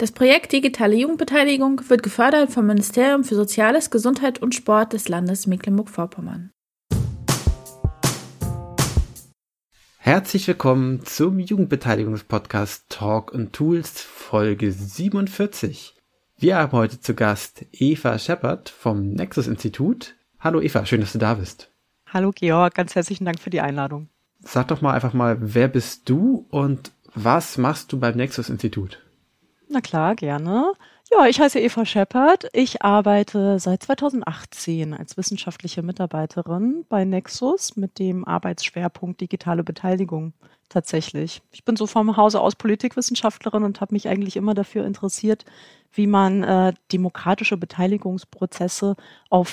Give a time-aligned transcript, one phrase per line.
[0.00, 5.46] Das Projekt Digitale Jugendbeteiligung wird gefördert vom Ministerium für Soziales, Gesundheit und Sport des Landes
[5.46, 6.52] Mecklenburg-Vorpommern.
[9.98, 15.94] Herzlich willkommen zum Jugendbeteiligungspodcast Talk and Tools Folge 47.
[16.38, 20.14] Wir haben heute zu Gast Eva Shepard vom Nexus Institut.
[20.38, 21.70] Hallo Eva, schön, dass du da bist.
[22.06, 24.08] Hallo Georg, ganz herzlichen Dank für die Einladung.
[24.38, 28.98] Sag doch mal einfach mal, wer bist du und was machst du beim Nexus Institut?
[29.72, 30.72] Na klar, gerne.
[31.12, 32.48] Ja, ich heiße Eva Shepard.
[32.52, 40.32] Ich arbeite seit 2018 als wissenschaftliche Mitarbeiterin bei Nexus mit dem Arbeitsschwerpunkt digitale Beteiligung
[40.68, 41.40] tatsächlich.
[41.52, 45.44] Ich bin so vom Hause aus Politikwissenschaftlerin und habe mich eigentlich immer dafür interessiert,
[45.92, 48.96] wie man äh, demokratische Beteiligungsprozesse
[49.28, 49.48] auf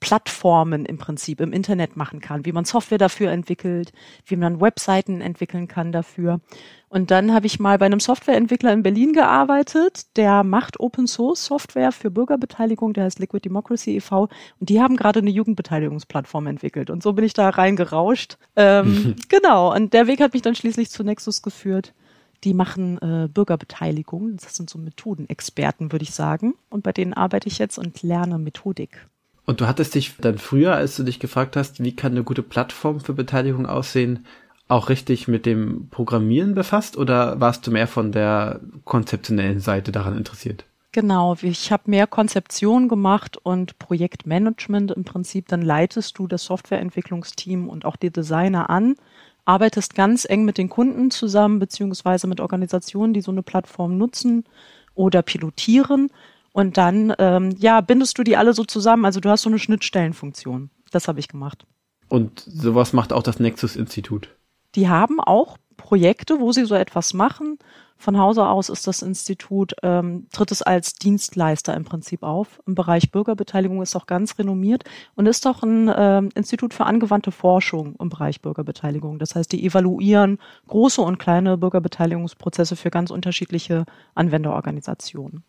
[0.00, 3.92] Plattformen im Prinzip im Internet machen kann, wie man Software dafür entwickelt,
[4.26, 6.40] wie man Webseiten entwickeln kann dafür.
[6.88, 11.44] Und dann habe ich mal bei einem Softwareentwickler in Berlin gearbeitet, der macht Open Source
[11.44, 14.28] Software für Bürgerbeteiligung, der heißt Liquid Democracy e.V.
[14.58, 16.90] Und die haben gerade eine Jugendbeteiligungsplattform entwickelt.
[16.90, 18.38] Und so bin ich da reingerauscht.
[18.56, 19.74] Ähm, genau.
[19.74, 21.92] Und der Weg hat mich dann schließlich zu Nexus geführt.
[22.44, 24.36] Die machen äh, Bürgerbeteiligung.
[24.36, 26.54] Das sind so Methodenexperten, würde ich sagen.
[26.70, 29.08] Und bei denen arbeite ich jetzt und lerne Methodik.
[29.48, 32.42] Und du hattest dich dann früher, als du dich gefragt hast, wie kann eine gute
[32.42, 34.26] Plattform für Beteiligung aussehen,
[34.68, 40.18] auch richtig mit dem Programmieren befasst oder warst du mehr von der konzeptionellen Seite daran
[40.18, 40.66] interessiert?
[40.92, 45.48] Genau, ich habe mehr Konzeption gemacht und Projektmanagement im Prinzip.
[45.48, 48.96] Dann leitest du das Softwareentwicklungsteam und auch die Designer an,
[49.46, 54.44] arbeitest ganz eng mit den Kunden zusammen, beziehungsweise mit Organisationen, die so eine Plattform nutzen
[54.94, 56.10] oder pilotieren
[56.58, 59.04] und dann, ähm, ja, bindest du die alle so zusammen.
[59.04, 60.70] Also du hast so eine Schnittstellenfunktion.
[60.90, 61.64] Das habe ich gemacht.
[62.08, 64.34] Und sowas macht auch das Nexus-Institut.
[64.74, 67.58] Die haben auch Projekte, wo sie so etwas machen.
[67.96, 72.60] Von Hause aus ist das Institut, ähm, tritt es als Dienstleister im Prinzip auf.
[72.66, 74.82] Im Bereich Bürgerbeteiligung ist auch ganz renommiert
[75.14, 79.20] und ist auch ein ähm, Institut für angewandte Forschung im Bereich Bürgerbeteiligung.
[79.20, 83.84] Das heißt, die evaluieren große und kleine Bürgerbeteiligungsprozesse für ganz unterschiedliche
[84.16, 85.44] Anwenderorganisationen.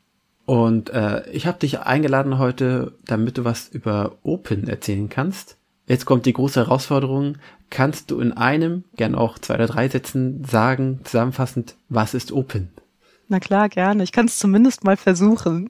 [0.49, 5.57] Und äh, ich habe dich eingeladen heute, damit du was über Open erzählen kannst.
[5.85, 7.37] Jetzt kommt die große Herausforderung.
[7.69, 12.69] Kannst du in einem, gern auch zwei oder drei Sätzen sagen, zusammenfassend, was ist Open?
[13.27, 14.01] Na klar, gerne.
[14.01, 15.69] Ich kann es zumindest mal versuchen.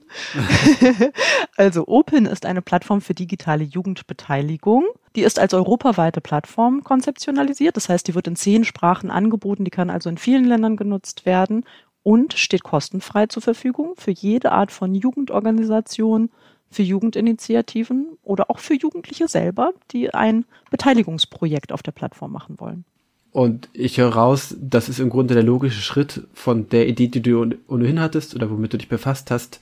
[1.57, 4.85] also Open ist eine Plattform für digitale Jugendbeteiligung.
[5.17, 7.75] Die ist als europaweite Plattform konzeptionalisiert.
[7.75, 9.65] Das heißt, die wird in zehn Sprachen angeboten.
[9.65, 11.65] Die kann also in vielen Ländern genutzt werden
[12.03, 16.29] und steht kostenfrei zur Verfügung für jede Art von Jugendorganisation,
[16.71, 22.85] für Jugendinitiativen oder auch für Jugendliche selber, die ein Beteiligungsprojekt auf der Plattform machen wollen.
[23.31, 27.21] Und ich höre raus, das ist im Grunde der logische Schritt von der Idee, die
[27.21, 29.59] du ohnehin hattest oder womit du dich befasst hast,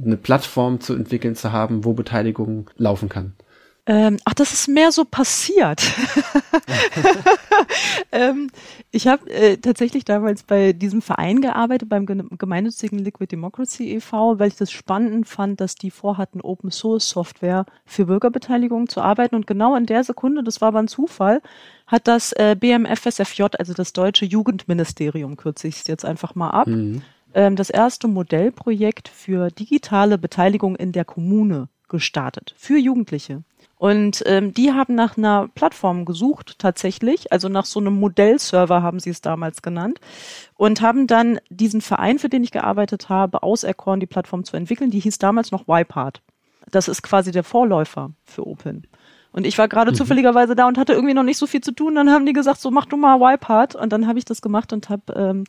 [0.00, 3.34] eine Plattform zu entwickeln zu haben, wo Beteiligung laufen kann.
[3.90, 5.82] Ähm, ach, das ist mehr so passiert.
[8.12, 8.48] ähm,
[8.92, 14.46] ich habe äh, tatsächlich damals bei diesem Verein gearbeitet, beim gemeinnützigen Liquid Democracy e.V., weil
[14.46, 19.34] ich das spannend fand, dass die vorhatten, Open Source Software für Bürgerbeteiligung zu arbeiten.
[19.34, 21.42] Und genau in der Sekunde, das war aber ein Zufall,
[21.88, 26.68] hat das äh, BMFSFJ, also das deutsche Jugendministerium, kürze ich es jetzt einfach mal ab,
[26.68, 27.02] mhm.
[27.34, 33.42] ähm, das erste Modellprojekt für digitale Beteiligung in der Kommune gestartet, für Jugendliche.
[33.76, 39.00] Und ähm, die haben nach einer Plattform gesucht tatsächlich, also nach so einem Modellserver haben
[39.00, 40.00] sie es damals genannt
[40.56, 44.90] und haben dann diesen Verein, für den ich gearbeitet habe, auserkoren, die Plattform zu entwickeln.
[44.90, 46.20] Die hieß damals noch YPart.
[46.70, 48.86] Das ist quasi der Vorläufer für Open.
[49.32, 49.96] Und ich war gerade mhm.
[49.96, 51.94] zufälligerweise da und hatte irgendwie noch nicht so viel zu tun.
[51.94, 53.76] Dann haben die gesagt, so mach du mal YPart.
[53.76, 55.44] Und dann habe ich das gemacht und habe ähm,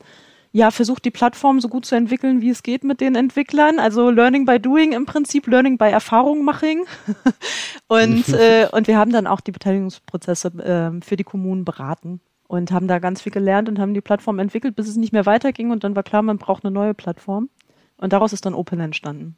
[0.53, 3.79] ja, versucht die Plattform so gut zu entwickeln, wie es geht mit den Entwicklern.
[3.79, 6.85] Also Learning by Doing im Prinzip, Learning by Erfahrungmaching.
[7.87, 12.71] und, äh, und wir haben dann auch die Beteiligungsprozesse äh, für die Kommunen beraten und
[12.71, 15.71] haben da ganz viel gelernt und haben die Plattform entwickelt, bis es nicht mehr weiterging.
[15.71, 17.49] Und dann war klar, man braucht eine neue Plattform.
[17.95, 19.37] Und daraus ist dann Open entstanden.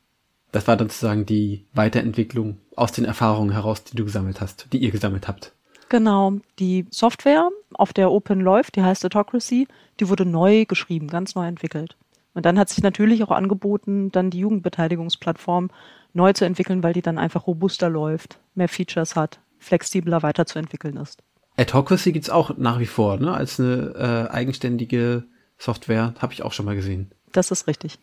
[0.51, 4.77] Das war dann sozusagen die Weiterentwicklung aus den Erfahrungen heraus, die du gesammelt hast, die
[4.77, 5.53] ihr gesammelt habt.
[5.93, 9.67] Genau, die Software, auf der Open läuft, die heißt Autocracy,
[9.99, 11.97] die wurde neu geschrieben, ganz neu entwickelt.
[12.33, 15.69] Und dann hat sich natürlich auch angeboten, dann die Jugendbeteiligungsplattform
[16.13, 21.21] neu zu entwickeln, weil die dann einfach robuster läuft, mehr Features hat, flexibler weiterzuentwickeln ist.
[21.57, 23.31] Adhocracy gibt's auch nach wie vor, ne?
[23.31, 25.25] Als eine äh, eigenständige
[25.59, 27.11] Software, habe ich auch schon mal gesehen.
[27.33, 27.99] Das ist richtig.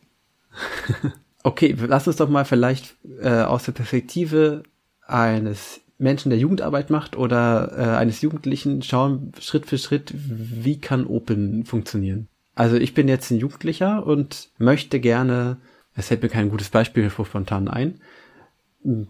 [1.42, 4.62] okay, lass uns doch mal vielleicht äh, aus der Perspektive
[5.08, 11.06] eines Menschen, der Jugendarbeit macht oder äh, eines Jugendlichen schauen Schritt für Schritt, wie kann
[11.06, 12.28] Open funktionieren.
[12.54, 15.58] Also ich bin jetzt ein Jugendlicher und möchte gerne,
[15.94, 18.00] es fällt mir kein gutes Beispiel vor spontan ein.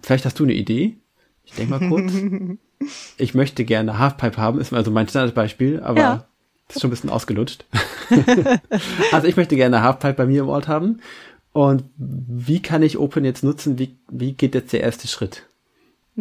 [0.03, 0.97] Vielleicht hast du eine Idee.
[1.45, 2.13] Ich denke mal kurz.
[3.19, 6.27] ich möchte gerne Halfpipe haben, ist also mein Standardbeispiel, aber ja.
[6.69, 7.67] ist schon ein bisschen ausgelutscht.
[9.13, 11.01] also ich möchte gerne Halfpipe bei mir im Ort haben.
[11.53, 13.79] Und wie kann ich Open jetzt nutzen?
[13.79, 15.50] Wie, wie geht jetzt der erste Schritt?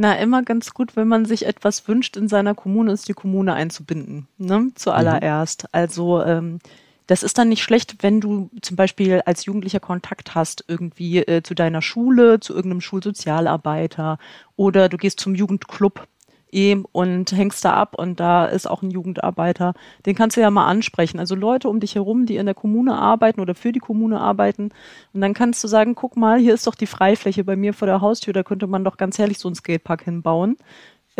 [0.02, 3.54] Na, immer ganz gut, wenn man sich etwas wünscht in seiner Kommune, ist die Kommune
[3.54, 4.72] einzubinden, ne?
[4.76, 5.64] Zuallererst.
[5.64, 5.70] Mhm.
[5.74, 6.60] Also ähm,
[7.08, 11.44] das ist dann nicht schlecht, wenn du zum Beispiel als Jugendlicher Kontakt hast, irgendwie äh,
[11.44, 14.20] zu deiner Schule, zu irgendeinem Schulsozialarbeiter
[14.56, 16.08] oder du gehst zum Jugendclub
[16.52, 19.74] eh und hängst da ab und da ist auch ein Jugendarbeiter.
[20.06, 21.20] Den kannst du ja mal ansprechen.
[21.20, 24.72] Also Leute um dich herum, die in der Kommune arbeiten oder für die Kommune arbeiten.
[25.14, 27.88] Und dann kannst du sagen, guck mal, hier ist doch die Freifläche bei mir vor
[27.88, 30.58] der Haustür, da könnte man doch ganz herrlich so einen Skatepark hinbauen.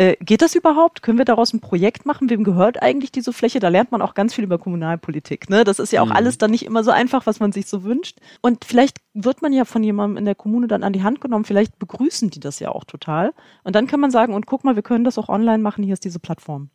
[0.00, 1.02] Äh, geht das überhaupt?
[1.02, 2.30] Können wir daraus ein Projekt machen?
[2.30, 3.60] Wem gehört eigentlich diese Fläche?
[3.60, 5.50] Da lernt man auch ganz viel über Kommunalpolitik.
[5.50, 5.62] Ne?
[5.62, 6.12] Das ist ja auch mhm.
[6.12, 8.18] alles dann nicht immer so einfach, was man sich so wünscht.
[8.40, 11.44] Und vielleicht wird man ja von jemandem in der Kommune dann an die Hand genommen.
[11.44, 13.34] Vielleicht begrüßen die das ja auch total.
[13.62, 15.84] Und dann kann man sagen, und guck mal, wir können das auch online machen.
[15.84, 16.70] Hier ist diese Plattform.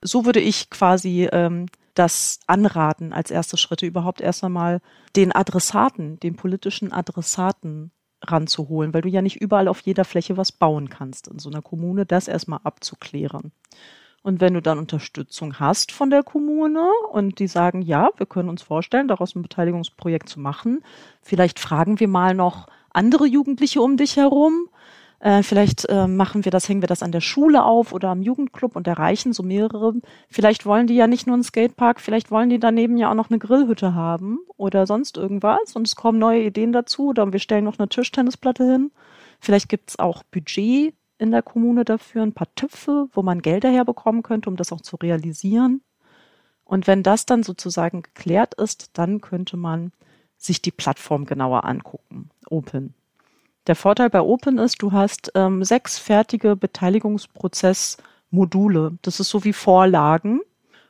[0.00, 4.80] So würde ich quasi ähm, das anraten als erste Schritte überhaupt erst einmal
[5.16, 7.90] den Adressaten, den politischen Adressaten
[8.24, 11.62] ranzuholen, weil du ja nicht überall auf jeder Fläche was bauen kannst in so einer
[11.62, 13.52] Kommune, das erstmal abzuklären.
[14.22, 18.48] Und wenn du dann Unterstützung hast von der Kommune und die sagen, ja, wir können
[18.48, 20.82] uns vorstellen, daraus ein Beteiligungsprojekt zu machen,
[21.20, 24.68] vielleicht fragen wir mal noch andere Jugendliche um dich herum,
[25.24, 28.20] äh, vielleicht äh, machen wir das, hängen wir das an der Schule auf oder am
[28.20, 29.94] Jugendclub und erreichen so mehrere.
[30.28, 33.30] Vielleicht wollen die ja nicht nur einen Skatepark, vielleicht wollen die daneben ja auch noch
[33.30, 37.64] eine Grillhütte haben oder sonst irgendwas und es kommen neue Ideen dazu oder wir stellen
[37.64, 38.90] noch eine Tischtennisplatte hin.
[39.40, 44.22] Vielleicht gibt's auch Budget in der Kommune dafür, ein paar Töpfe, wo man Gelder herbekommen
[44.22, 45.80] könnte, um das auch zu realisieren.
[46.66, 49.92] Und wenn das dann sozusagen geklärt ist, dann könnte man
[50.36, 52.28] sich die Plattform genauer angucken.
[52.50, 52.92] Open.
[53.66, 58.98] Der Vorteil bei Open ist, du hast ähm, sechs fertige Beteiligungsprozessmodule.
[59.00, 60.42] Das ist so wie Vorlagen.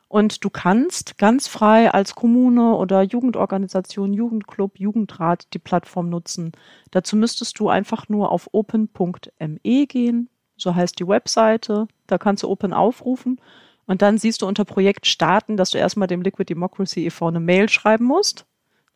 [0.09, 6.51] Und du kannst ganz frei als Kommune oder Jugendorganisation, Jugendclub, Jugendrat die Plattform nutzen.
[6.91, 10.29] Dazu müsstest du einfach nur auf open.me gehen.
[10.57, 11.87] So heißt die Webseite.
[12.07, 13.39] Da kannst du Open aufrufen.
[13.87, 17.27] Und dann siehst du unter Projekt starten, dass du erstmal dem Liquid Democracy e.V.
[17.27, 18.45] eine Mail schreiben musst.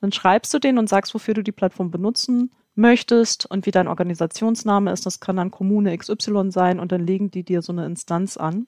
[0.02, 3.88] Dann schreibst du den und sagst, wofür du die Plattform benutzen möchtest und wie dein
[3.88, 5.06] Organisationsname ist.
[5.06, 8.66] Das kann dann Kommune XY sein und dann legen die dir so eine Instanz an.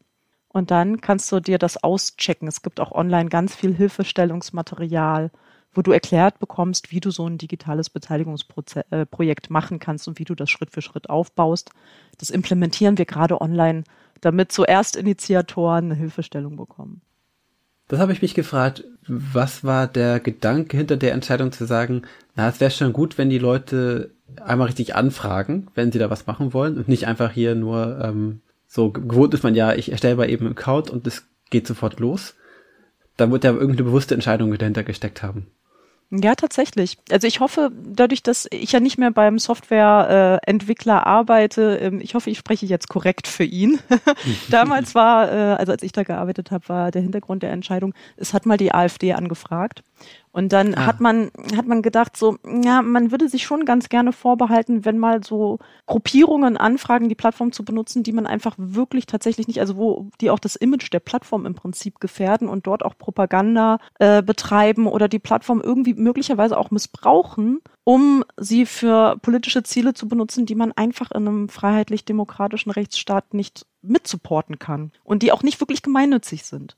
[0.50, 2.48] Und dann kannst du dir das auschecken.
[2.48, 5.32] Es gibt auch online ganz viel Hilfestellungsmaterial,
[5.74, 10.26] wo du erklärt bekommst, wie du so ein digitales Beteiligungsprojekt äh, machen kannst und wie
[10.26, 11.72] du das Schritt für Schritt aufbaust.
[12.18, 13.86] Das implementieren wir gerade online,
[14.20, 17.02] damit zuerst Initiatoren eine Hilfestellung bekommen.
[17.92, 22.04] Das habe ich mich gefragt, was war der Gedanke hinter der Entscheidung zu sagen,
[22.38, 24.12] na, es wäre schon gut, wenn die Leute
[24.42, 28.40] einmal richtig anfragen, wenn sie da was machen wollen und nicht einfach hier nur ähm,
[28.66, 32.00] so gewohnt ist man ja, ich erstelle mal eben einen Account und es geht sofort
[32.00, 32.36] los.
[33.18, 35.48] Da wird ja irgendeine bewusste Entscheidung dahinter gesteckt haben.
[36.14, 36.98] Ja, tatsächlich.
[37.10, 42.16] Also ich hoffe, dadurch, dass ich ja nicht mehr beim Softwareentwickler äh, arbeite, ähm, ich
[42.16, 43.80] hoffe, ich spreche jetzt korrekt für ihn.
[44.50, 48.34] Damals war, äh, also als ich da gearbeitet habe, war der Hintergrund der Entscheidung, es
[48.34, 49.84] hat mal die AfD angefragt
[50.32, 50.86] und dann ah.
[50.86, 54.98] hat man, hat man gedacht, so, ja, man würde sich schon ganz gerne vorbehalten, wenn
[54.98, 59.76] mal so Gruppierungen anfragen, die Plattform zu benutzen, die man einfach wirklich tatsächlich nicht, also
[59.76, 64.24] wo die auch das Image der Plattform im Prinzip gefährden und dort auch Propaganda äh,
[64.24, 70.46] betreiben oder die Plattform irgendwie möglicherweise auch missbrauchen, um sie für politische Ziele zu benutzen,
[70.46, 75.82] die man einfach in einem freiheitlich-demokratischen Rechtsstaat nicht mitsupporten kann und die auch nicht wirklich
[75.82, 76.78] gemeinnützig sind.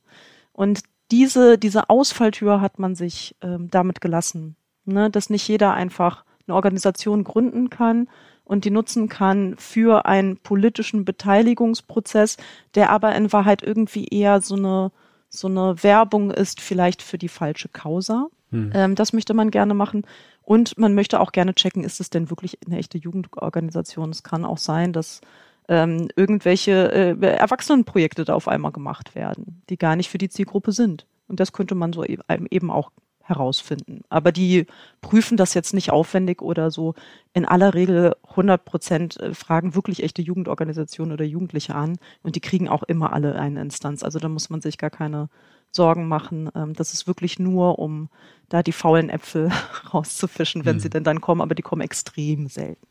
[0.53, 4.55] Und diese, diese Ausfalltür hat man sich ähm, damit gelassen,
[4.85, 5.11] ne?
[5.11, 8.09] dass nicht jeder einfach eine Organisation gründen kann
[8.43, 12.37] und die nutzen kann für einen politischen Beteiligungsprozess,
[12.73, 14.91] der aber in Wahrheit irgendwie eher so eine,
[15.29, 18.29] so eine Werbung ist, vielleicht für die falsche Causa.
[18.49, 18.71] Hm.
[18.73, 20.07] Ähm, das möchte man gerne machen.
[20.41, 24.09] Und man möchte auch gerne checken, ist es denn wirklich eine echte Jugendorganisation?
[24.09, 25.21] Es kann auch sein, dass
[25.67, 30.71] ähm, irgendwelche äh, Erwachsenenprojekte da auf einmal gemacht werden, die gar nicht für die Zielgruppe
[30.71, 31.07] sind.
[31.27, 32.91] Und das könnte man so eben auch
[33.23, 34.01] herausfinden.
[34.09, 34.67] Aber die
[35.01, 36.93] prüfen das jetzt nicht aufwendig oder so.
[37.33, 42.41] In aller Regel 100 Prozent äh, fragen wirklich echte Jugendorganisationen oder Jugendliche an und die
[42.41, 44.03] kriegen auch immer alle eine Instanz.
[44.03, 45.29] Also da muss man sich gar keine
[45.71, 46.49] Sorgen machen.
[46.53, 48.09] Ähm, das ist wirklich nur, um
[48.49, 49.49] da die faulen Äpfel
[49.93, 50.79] rauszufischen, wenn hm.
[50.81, 52.85] sie denn dann kommen, aber die kommen extrem selten.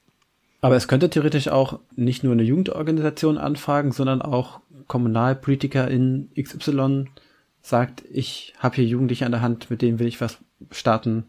[0.63, 7.07] Aber es könnte theoretisch auch nicht nur eine Jugendorganisation anfragen, sondern auch Kommunalpolitiker in XY
[7.61, 10.39] sagt, ich habe hier Jugendliche an der Hand, mit denen will ich was
[10.71, 11.25] starten.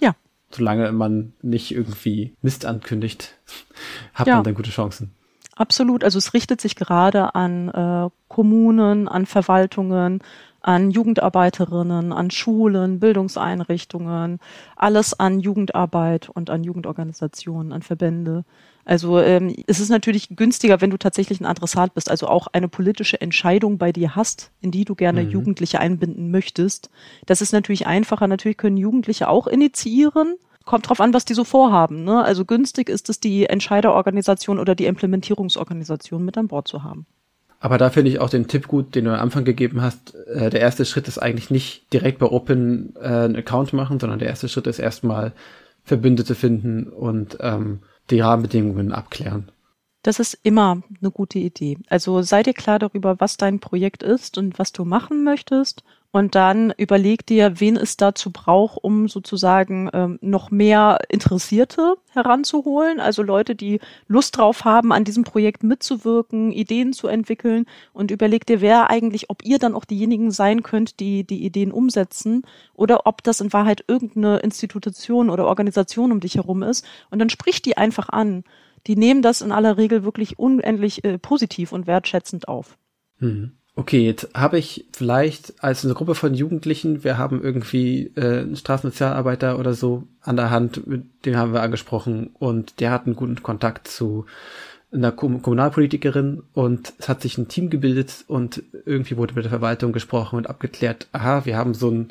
[0.00, 0.16] Ja.
[0.50, 3.34] Solange man nicht irgendwie Mist ankündigt,
[4.14, 4.36] hat ja.
[4.36, 5.12] man dann gute Chancen.
[5.56, 6.02] Absolut.
[6.02, 10.22] Also es richtet sich gerade an äh, Kommunen, an Verwaltungen,
[10.62, 14.38] an Jugendarbeiterinnen, an Schulen, Bildungseinrichtungen,
[14.76, 18.44] alles an Jugendarbeit und an Jugendorganisationen, an Verbände.
[18.84, 22.68] Also ähm, es ist natürlich günstiger, wenn du tatsächlich ein Adressat bist, also auch eine
[22.68, 25.30] politische Entscheidung bei dir hast, in die du gerne mhm.
[25.30, 26.90] Jugendliche einbinden möchtest.
[27.26, 28.26] Das ist natürlich einfacher.
[28.26, 30.34] Natürlich können Jugendliche auch initiieren.
[30.64, 32.04] Kommt drauf an, was die so vorhaben.
[32.04, 32.22] Ne?
[32.22, 37.06] Also günstig ist es, die Entscheiderorganisation oder die Implementierungsorganisation mit an Bord zu haben.
[37.62, 40.14] Aber da finde ich auch den Tipp gut, den du am Anfang gegeben hast.
[40.26, 44.18] Äh, der erste Schritt ist eigentlich nicht direkt bei Open äh, einen Account machen, sondern
[44.18, 45.32] der erste Schritt ist erstmal
[45.84, 49.50] Verbündete finden und ähm, die Rahmenbedingungen abklären.
[50.02, 51.76] Das ist immer eine gute Idee.
[51.88, 55.84] Also sei dir klar darüber, was dein Projekt ist und was du machen möchtest.
[56.12, 62.98] Und dann überleg dir, wen es dazu braucht, um sozusagen ähm, noch mehr Interessierte heranzuholen.
[62.98, 67.66] Also Leute, die Lust drauf haben, an diesem Projekt mitzuwirken, Ideen zu entwickeln.
[67.92, 71.70] Und überleg dir, wer eigentlich, ob ihr dann auch diejenigen sein könnt, die die Ideen
[71.70, 72.42] umsetzen
[72.74, 76.84] oder ob das in Wahrheit irgendeine Institution oder Organisation um dich herum ist.
[77.10, 78.42] Und dann sprich die einfach an
[78.86, 82.78] die nehmen das in aller Regel wirklich unendlich äh, positiv und wertschätzend auf.
[83.18, 83.52] Mhm.
[83.80, 88.56] Okay, jetzt habe ich vielleicht als eine Gruppe von Jugendlichen, wir haben irgendwie äh, einen
[88.56, 90.82] Straßensozialarbeiter oder so an der Hand,
[91.24, 94.26] den haben wir angesprochen und der hat einen guten Kontakt zu
[94.92, 99.92] einer Kommunalpolitikerin und es hat sich ein Team gebildet und irgendwie wurde mit der Verwaltung
[99.92, 102.10] gesprochen und abgeklärt, aha, wir haben so einen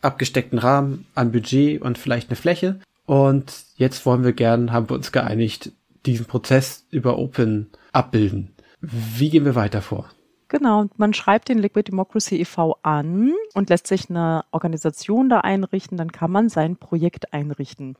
[0.00, 4.96] abgesteckten Rahmen an Budget und vielleicht eine Fläche und jetzt wollen wir gern, haben wir
[4.96, 5.70] uns geeinigt,
[6.06, 8.52] diesen Prozess über Open abbilden.
[8.80, 10.08] Wie gehen wir weiter vor?
[10.50, 12.76] Genau, man schreibt den Liquid Democracy e.V.
[12.82, 17.94] an und lässt sich eine Organisation da einrichten, dann kann man sein Projekt einrichten.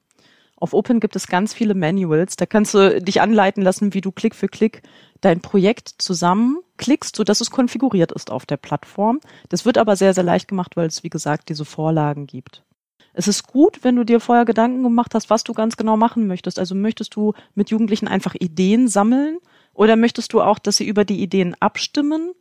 [0.57, 4.11] Auf Open gibt es ganz viele Manuals, da kannst du dich anleiten lassen, wie du
[4.11, 4.83] Klick für Klick
[5.21, 9.21] dein Projekt zusammenklickst, sodass es konfiguriert ist auf der Plattform.
[9.49, 12.65] Das wird aber sehr, sehr leicht gemacht, weil es, wie gesagt, diese Vorlagen gibt.
[13.13, 16.27] Es ist gut, wenn du dir vorher Gedanken gemacht hast, was du ganz genau machen
[16.27, 16.59] möchtest.
[16.59, 19.39] Also möchtest du mit Jugendlichen einfach Ideen sammeln
[19.75, 22.33] oder möchtest du auch, dass sie über die Ideen abstimmen?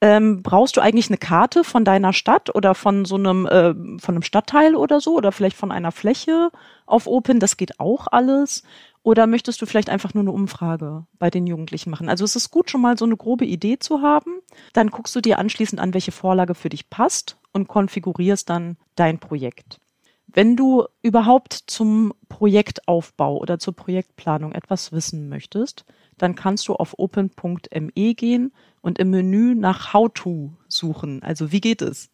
[0.00, 4.14] Ähm, brauchst du eigentlich eine Karte von deiner Stadt oder von so einem, äh, von
[4.14, 6.50] einem Stadtteil oder so oder vielleicht von einer Fläche
[6.86, 7.40] auf Open?
[7.40, 8.62] Das geht auch alles.
[9.02, 12.08] Oder möchtest du vielleicht einfach nur eine Umfrage bei den Jugendlichen machen?
[12.08, 14.38] Also es ist gut, schon mal so eine grobe Idee zu haben.
[14.72, 19.18] Dann guckst du dir anschließend an, welche Vorlage für dich passt und konfigurierst dann dein
[19.18, 19.80] Projekt.
[20.26, 25.86] Wenn du überhaupt zum Projektaufbau oder zur Projektplanung etwas wissen möchtest,
[26.18, 31.22] dann kannst du auf open.me gehen und im Menü nach How to suchen.
[31.22, 32.10] Also wie geht es?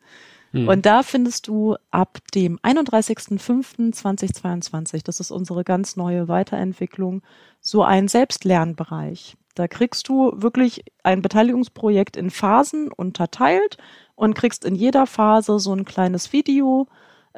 [0.53, 0.69] Hm.
[0.69, 7.23] Und da findest du ab dem 31.05.2022, das ist unsere ganz neue Weiterentwicklung,
[7.61, 9.37] so einen Selbstlernbereich.
[9.55, 13.79] Da kriegst du wirklich ein Beteiligungsprojekt in Phasen unterteilt
[14.15, 16.89] und kriegst in jeder Phase so ein kleines Video,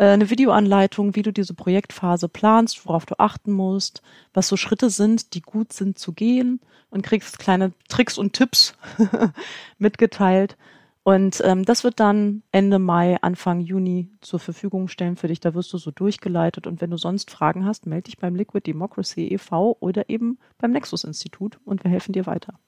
[0.04, 4.02] eine Videoanleitung, wie du diese Projektphase planst, worauf du achten musst,
[4.34, 6.60] was so Schritte sind, die gut sind zu gehen
[6.90, 8.74] und kriegst kleine Tricks und Tipps
[9.78, 10.56] mitgeteilt.
[11.02, 15.38] Und ähm, das wird dann Ende Mai, Anfang Juni zur Verfügung stellen für dich.
[15.38, 16.66] Da wirst du so durchgeleitet.
[16.66, 19.76] Und wenn du sonst Fragen hast, melde dich beim Liquid Democracy e.V.
[19.78, 22.58] oder eben beim Nexus Institut und wir helfen dir weiter.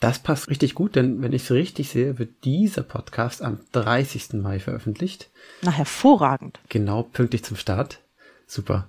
[0.00, 4.32] Das passt richtig gut, denn wenn ich es richtig sehe, wird dieser Podcast am 30.
[4.32, 5.28] Mai veröffentlicht.
[5.60, 6.58] Na, hervorragend.
[6.70, 8.00] Genau, pünktlich zum Start.
[8.46, 8.88] Super.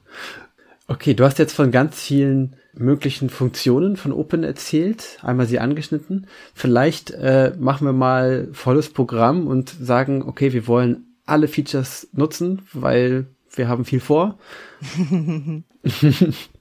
[0.88, 6.28] Okay, du hast jetzt von ganz vielen möglichen Funktionen von Open erzählt, einmal sie angeschnitten.
[6.54, 12.62] Vielleicht äh, machen wir mal volles Programm und sagen, okay, wir wollen alle Features nutzen,
[12.72, 14.40] weil wir haben viel vor.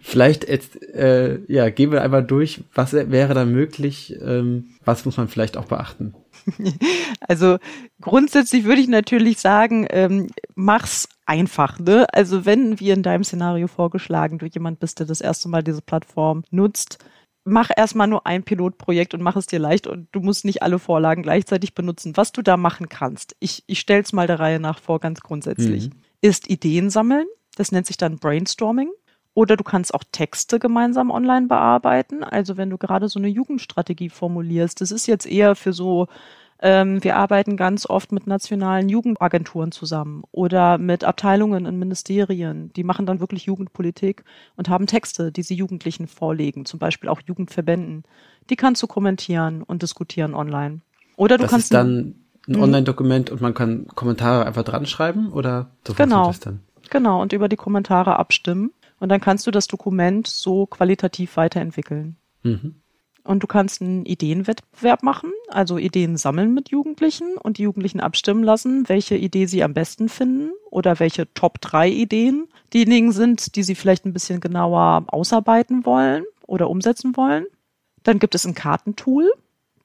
[0.00, 5.16] Vielleicht jetzt, äh, ja, gehen wir einmal durch, was wäre da möglich, ähm, was muss
[5.16, 6.14] man vielleicht auch beachten?
[7.28, 7.58] Also
[8.00, 11.78] grundsätzlich würde ich natürlich sagen, ähm, mach's einfach.
[11.78, 12.06] Ne?
[12.12, 15.82] Also wenn, wie in deinem Szenario vorgeschlagen, du jemand bist, der das erste Mal diese
[15.82, 16.98] Plattform nutzt,
[17.44, 20.78] mach erstmal nur ein Pilotprojekt und mach es dir leicht und du musst nicht alle
[20.78, 22.16] Vorlagen gleichzeitig benutzen.
[22.16, 25.90] Was du da machen kannst, ich, ich stell's mal der Reihe nach vor, ganz grundsätzlich,
[25.90, 26.00] mhm.
[26.20, 27.26] ist Ideen sammeln.
[27.56, 28.90] Das nennt sich dann Brainstorming.
[29.40, 32.22] Oder du kannst auch Texte gemeinsam online bearbeiten.
[32.22, 36.08] Also wenn du gerade so eine Jugendstrategie formulierst, das ist jetzt eher für so
[36.60, 42.70] ähm, wir arbeiten ganz oft mit nationalen Jugendagenturen zusammen oder mit Abteilungen in Ministerien.
[42.74, 44.24] Die machen dann wirklich Jugendpolitik
[44.56, 48.04] und haben Texte, die sie Jugendlichen vorlegen, zum Beispiel auch Jugendverbänden.
[48.50, 50.82] Die kannst du kommentieren und diskutieren online.
[51.16, 52.14] Oder du das kannst ist dann
[52.46, 52.62] ein hm.
[52.62, 56.26] Online-Dokument und man kann Kommentare einfach dran schreiben oder so genau.
[56.26, 56.60] das dann?
[56.90, 58.72] Genau, und über die Kommentare abstimmen.
[59.00, 62.16] Und dann kannst du das Dokument so qualitativ weiterentwickeln.
[62.42, 62.76] Mhm.
[63.22, 68.42] Und du kannst einen Ideenwettbewerb machen, also Ideen sammeln mit Jugendlichen und die Jugendlichen abstimmen
[68.42, 73.62] lassen, welche Idee sie am besten finden oder welche Top 3 Ideen diejenigen sind, die
[73.62, 77.46] sie vielleicht ein bisschen genauer ausarbeiten wollen oder umsetzen wollen.
[78.02, 79.30] Dann gibt es ein Kartentool.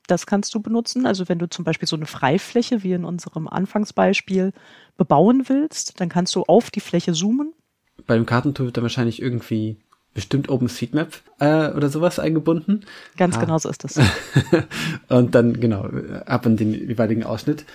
[0.07, 1.05] Das kannst du benutzen.
[1.05, 4.53] Also wenn du zum Beispiel so eine Freifläche wie in unserem Anfangsbeispiel
[4.98, 7.53] bebauen willst, dann kannst du auf die Fläche zoomen.
[8.07, 9.77] Beim Kartentool wird dann wahrscheinlich irgendwie
[10.13, 11.09] bestimmt OpenStreetMap
[11.39, 12.85] äh, oder sowas eingebunden.
[13.17, 13.41] Ganz ah.
[13.41, 13.99] genau so ist das.
[15.09, 15.89] und dann, genau,
[16.25, 17.65] ab in den jeweiligen Ausschnitt.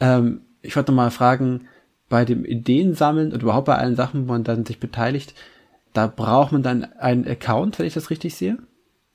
[0.00, 1.68] Ähm, ich wollte noch mal fragen,
[2.08, 5.34] bei dem Ideensammeln und überhaupt bei allen Sachen, wo man dann sich beteiligt,
[5.92, 8.58] da braucht man dann einen Account, wenn ich das richtig sehe?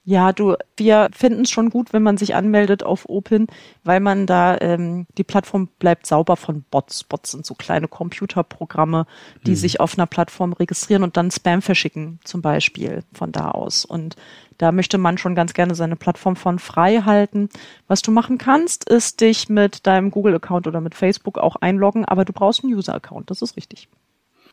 [0.05, 3.47] Ja, du, wir finden es schon gut, wenn man sich anmeldet auf Open,
[3.85, 7.05] weil man da, ähm, die Plattform bleibt sauber von Bots.
[7.05, 9.07] Bots sind so kleine Computerprogramme,
[9.45, 9.55] die hm.
[9.55, 13.85] sich auf einer Plattform registrieren und dann Spam verschicken, zum Beispiel von da aus.
[13.85, 14.17] Und
[14.57, 17.47] da möchte man schon ganz gerne seine Plattform von frei halten.
[17.87, 22.25] Was du machen kannst, ist dich mit deinem Google-Account oder mit Facebook auch einloggen, aber
[22.25, 23.87] du brauchst einen User-Account, das ist richtig.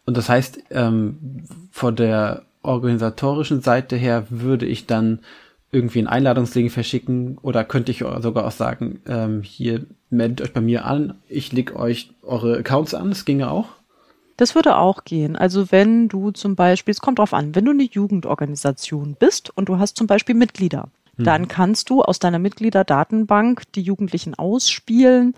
[0.06, 5.20] Und das heißt, ähm, vor der organisatorischen Seite her würde ich dann
[5.72, 10.60] irgendwie einen Einladungslink verschicken oder könnte ich sogar auch sagen, ähm, hier meldet euch bei
[10.60, 13.66] mir an, ich leg euch eure Accounts an, das ginge auch.
[14.36, 15.36] Das würde auch gehen.
[15.36, 19.68] Also wenn du zum Beispiel, es kommt drauf an, wenn du eine Jugendorganisation bist und
[19.68, 21.24] du hast zum Beispiel Mitglieder, hm.
[21.24, 25.34] dann kannst du aus deiner Mitgliederdatenbank die Jugendlichen ausspielen,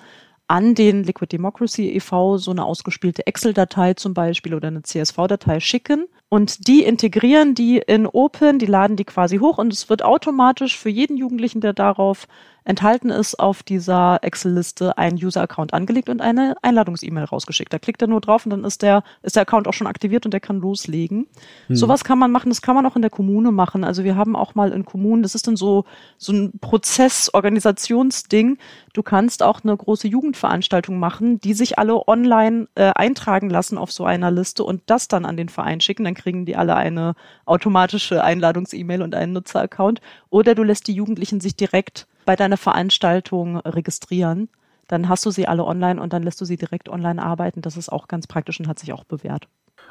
[0.49, 2.37] an den Liquid Democracy e.V.
[2.39, 8.07] so eine ausgespielte Excel-Datei zum Beispiel oder eine CSV-Datei schicken und die integrieren die in
[8.07, 12.27] Open, die laden die quasi hoch und es wird automatisch für jeden Jugendlichen, der darauf
[12.65, 17.73] enthalten ist, auf dieser Excel-Liste ein User-Account angelegt und eine Einladungs-E-Mail rausgeschickt.
[17.73, 20.25] Da klickt er nur drauf und dann ist der, ist der Account auch schon aktiviert
[20.25, 21.27] und der kann loslegen.
[21.67, 21.77] Hm.
[21.77, 23.85] Sowas kann man machen, das kann man auch in der Kommune machen.
[23.85, 25.85] Also wir haben auch mal in Kommunen, das ist dann so,
[26.19, 28.59] so ein Prozess, Organisationsding.
[28.93, 33.91] Du kannst auch eine große Jugendveranstaltung machen, die sich alle online äh, eintragen lassen auf
[33.91, 36.05] so einer Liste und das dann an den Verein schicken.
[36.05, 40.01] Dann kriegen die alle eine automatische Einladungs-E-Mail und einen Nutzer-Account.
[40.31, 44.49] Oder du lässt die Jugendlichen sich direkt bei deiner Veranstaltung registrieren.
[44.89, 47.63] Dann hast du sie alle online und dann lässt du sie direkt online arbeiten.
[47.63, 49.49] Das ist auch ganz praktisch und hat sich auch bewährt.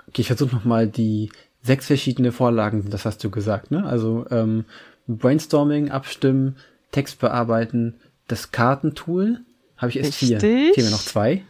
[0.08, 3.86] Okay, ich versuche nochmal die sechs verschiedene Vorlagen, das hast du gesagt, ne?
[3.86, 4.66] Also ähm,
[5.08, 6.58] Brainstorming, Abstimmen,
[6.92, 9.42] Text bearbeiten, das Kartentool.
[9.78, 10.28] Habe ich erst Richtig.
[10.28, 10.40] vier.
[10.40, 11.44] Fehlen mir noch zwei.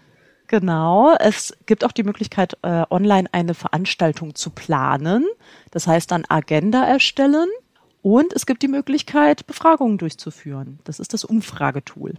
[0.48, 1.16] Genau.
[1.18, 5.26] Es gibt auch die Möglichkeit, äh, online eine Veranstaltung zu planen.
[5.72, 7.48] Das heißt dann Agenda erstellen.
[8.02, 10.80] Und es gibt die Möglichkeit, Befragungen durchzuführen.
[10.84, 12.16] Das ist das Umfragetool.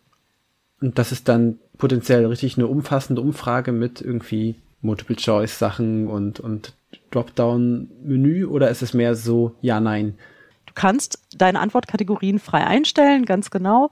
[0.80, 6.74] Und das ist dann potenziell richtig eine umfassende Umfrage mit irgendwie Multiple-Choice-Sachen und, und
[7.10, 10.18] Dropdown-Menü oder ist es mehr so Ja, Nein?
[10.66, 13.90] Du kannst deine Antwortkategorien frei einstellen, ganz genau.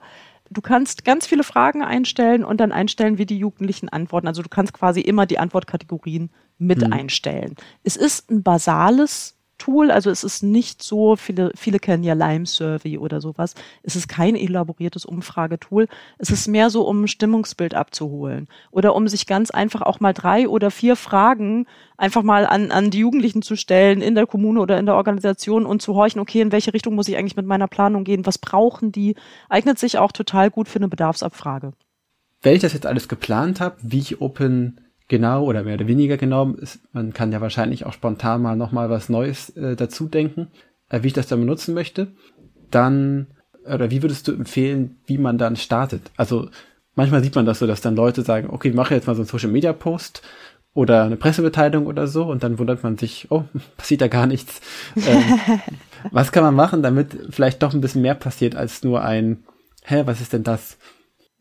[0.49, 4.27] Du kannst ganz viele Fragen einstellen und dann einstellen, wie die Jugendlichen antworten.
[4.27, 6.91] Also du kannst quasi immer die Antwortkategorien mit hm.
[6.91, 7.55] einstellen.
[7.83, 9.91] Es ist ein basales Tool.
[9.91, 13.53] Also es ist nicht so, viele, viele kennen ja Lime Survey oder sowas.
[13.83, 15.87] Es ist kein elaboriertes Umfragetool.
[16.17, 20.13] Es ist mehr so, um ein Stimmungsbild abzuholen oder um sich ganz einfach auch mal
[20.13, 24.59] drei oder vier Fragen einfach mal an, an die Jugendlichen zu stellen in der Kommune
[24.59, 27.45] oder in der Organisation und zu horchen, okay, in welche Richtung muss ich eigentlich mit
[27.45, 28.25] meiner Planung gehen?
[28.25, 29.15] Was brauchen die?
[29.47, 31.73] Eignet sich auch total gut für eine Bedarfsabfrage.
[32.41, 36.17] Wenn ich das jetzt alles geplant habe, wie ich Open genau oder mehr oder weniger
[36.17, 36.51] genau.
[36.53, 40.47] Ist, man kann ja wahrscheinlich auch spontan mal nochmal was Neues äh, dazu denken,
[40.89, 42.07] äh, wie ich das dann benutzen möchte.
[42.71, 43.27] Dann,
[43.65, 46.09] oder wie würdest du empfehlen, wie man dann startet?
[46.15, 46.49] Also
[46.95, 49.21] manchmal sieht man das so, dass dann Leute sagen, okay, ich mache jetzt mal so
[49.21, 50.21] einen Social Media Post
[50.73, 53.43] oder eine Pressemitteilung oder so und dann wundert man sich, oh,
[53.77, 54.61] passiert da gar nichts.
[54.95, 55.39] Ähm,
[56.11, 59.43] was kann man machen, damit vielleicht doch ein bisschen mehr passiert als nur ein,
[59.83, 60.77] hä, was ist denn das?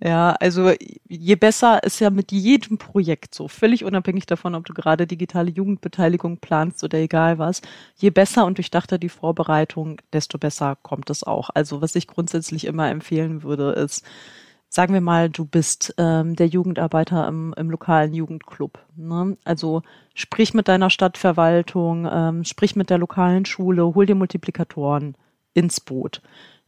[0.02, 0.72] Ja, also
[1.08, 5.50] je besser ist ja mit jedem Projekt so, völlig unabhängig davon, ob du gerade digitale
[5.50, 7.60] Jugendbeteiligung planst oder egal was,
[7.96, 11.50] je besser und durchdachter die Vorbereitung, desto besser kommt es auch.
[11.52, 14.02] Also was ich grundsätzlich immer empfehlen würde, ist,
[14.70, 18.78] sagen wir mal, du bist ähm, der Jugendarbeiter im, im lokalen Jugendclub.
[18.96, 19.36] Ne?
[19.44, 19.82] Also
[20.14, 25.14] sprich mit deiner Stadtverwaltung, ähm, sprich mit der lokalen Schule, hol dir Multiplikatoren
[25.52, 26.22] ins Boot.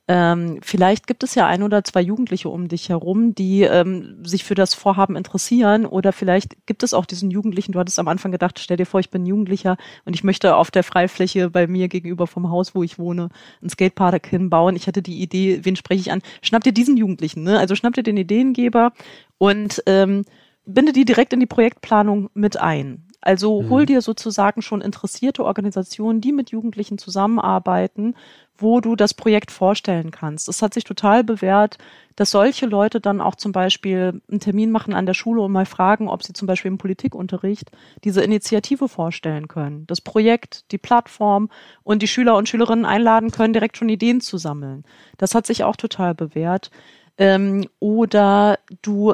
[0.09, 4.43] Ähm, vielleicht gibt es ja ein oder zwei Jugendliche um dich herum, die ähm, sich
[4.43, 5.87] für das Vorhaben interessieren.
[5.87, 8.99] Oder vielleicht gibt es auch diesen Jugendlichen, du hattest am Anfang gedacht, stell dir vor,
[8.99, 12.83] ich bin Jugendlicher und ich möchte auf der Freifläche bei mir gegenüber vom Haus, wo
[12.83, 13.29] ich wohne,
[13.61, 14.75] einen Skatepark hinbauen.
[14.75, 16.23] Ich hatte die Idee, wen spreche ich an?
[16.43, 17.59] Schnapp dir diesen Jugendlichen, ne?
[17.59, 18.93] Also schnapp dir den Ideengeber
[19.39, 20.25] und ähm,
[20.67, 23.07] binde die direkt in die Projektplanung mit ein.
[23.23, 23.87] Also hol mhm.
[23.87, 28.17] dir sozusagen schon interessierte Organisationen, die mit Jugendlichen zusammenarbeiten,
[28.57, 30.49] wo du das Projekt vorstellen kannst.
[30.49, 31.79] Es hat sich total bewährt,
[32.17, 35.67] dass solche Leute dann auch zum Beispiel einen Termin machen an der Schule und mal
[35.67, 37.71] fragen, ob sie zum Beispiel im Politikunterricht
[38.05, 39.87] diese Initiative vorstellen können.
[39.87, 41.49] Das Projekt, die Plattform
[41.83, 44.85] und die Schüler und Schülerinnen einladen können, direkt schon Ideen zu sammeln.
[45.17, 46.71] Das hat sich auch total bewährt.
[47.19, 49.13] Ähm, oder du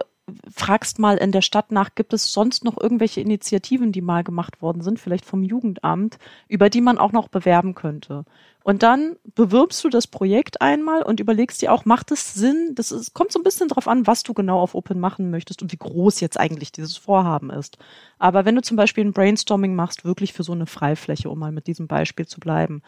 [0.53, 4.62] fragst mal in der Stadt nach, gibt es sonst noch irgendwelche Initiativen, die mal gemacht
[4.62, 8.25] worden sind, vielleicht vom Jugendamt, über die man auch noch bewerben könnte.
[8.64, 12.73] Und dann bewirbst du das Projekt einmal und überlegst dir auch, macht es Sinn?
[12.75, 15.62] Das ist, kommt so ein bisschen drauf an, was du genau auf Open machen möchtest
[15.62, 17.79] und wie groß jetzt eigentlich dieses Vorhaben ist.
[18.19, 21.53] Aber wenn du zum Beispiel ein Brainstorming machst, wirklich für so eine Freifläche, um mal
[21.53, 22.83] mit diesem Beispiel zu bleiben,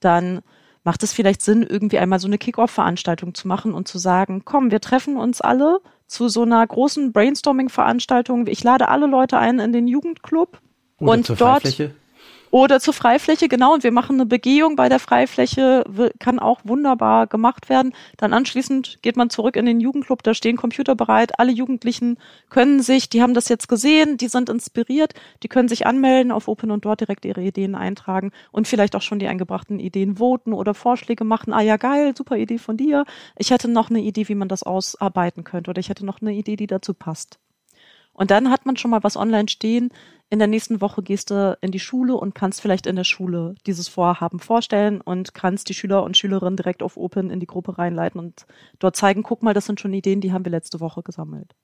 [0.00, 0.40] dann
[0.84, 4.70] macht es vielleicht Sinn, irgendwie einmal so eine Kick-Off-Veranstaltung zu machen und zu sagen, komm,
[4.70, 8.46] wir treffen uns alle zu so einer großen Brainstorming-Veranstaltung.
[8.46, 10.60] Ich lade alle Leute ein in den Jugendclub
[10.98, 11.94] Oder und dort Freifläche.
[12.50, 13.74] Oder zur Freifläche, genau.
[13.74, 15.84] Und wir machen eine Begehung bei der Freifläche,
[16.18, 17.92] kann auch wunderbar gemacht werden.
[18.16, 21.38] Dann anschließend geht man zurück in den Jugendclub, da stehen Computer bereit.
[21.38, 22.18] Alle Jugendlichen
[22.50, 26.48] können sich, die haben das jetzt gesehen, die sind inspiriert, die können sich anmelden auf
[26.48, 30.52] Open und dort direkt ihre Ideen eintragen und vielleicht auch schon die eingebrachten Ideen voten
[30.52, 31.52] oder Vorschläge machen.
[31.52, 33.04] Ah ja, geil, super Idee von dir.
[33.36, 36.32] Ich hätte noch eine Idee, wie man das ausarbeiten könnte oder ich hätte noch eine
[36.32, 37.38] Idee, die dazu passt.
[38.16, 39.90] Und dann hat man schon mal was online stehen.
[40.30, 43.54] In der nächsten Woche gehst du in die Schule und kannst vielleicht in der Schule
[43.66, 47.76] dieses Vorhaben vorstellen und kannst die Schüler und Schülerinnen direkt auf Open in die Gruppe
[47.76, 48.46] reinleiten und
[48.78, 51.54] dort zeigen, guck mal, das sind schon Ideen, die haben wir letzte Woche gesammelt.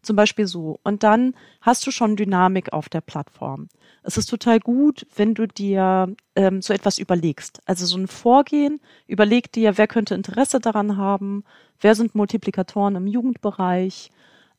[0.00, 0.80] Zum Beispiel so.
[0.82, 3.68] Und dann hast du schon Dynamik auf der Plattform.
[4.02, 7.60] Es ist total gut, wenn du dir ähm, so etwas überlegst.
[7.66, 11.44] Also so ein Vorgehen, überleg dir, wer könnte Interesse daran haben,
[11.80, 14.10] wer sind Multiplikatoren im Jugendbereich,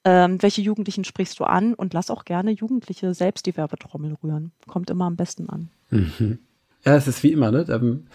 [0.06, 4.52] ähm, welche Jugendlichen sprichst du an und lass auch gerne Jugendliche selbst die Werbetrommel rühren.
[4.68, 5.70] Kommt immer am besten an.
[5.90, 6.40] Mhm.
[6.86, 7.66] Ja, es ist wie immer, ne?
[7.70, 8.08] Ähm,